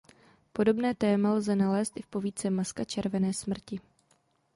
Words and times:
Podobné 0.53 0.95
téma 0.95 1.33
lze 1.33 1.55
nalézt 1.55 1.97
i 1.99 2.01
v 2.01 2.07
povídce 2.07 2.49
Maska 2.49 2.83
červené 2.85 3.33
smrti. 3.33 3.79